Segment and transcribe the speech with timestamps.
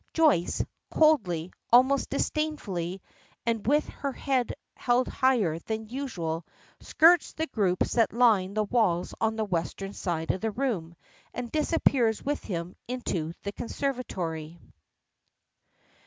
[0.15, 3.03] Joyce, coldly, almost disdainfully
[3.45, 6.43] and with her head held higher than usual,
[6.79, 10.95] skirts the groups that line the walls on the western side of the room
[11.35, 14.57] and disappears with him into the conservatory.